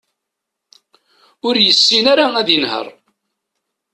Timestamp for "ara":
2.13-2.25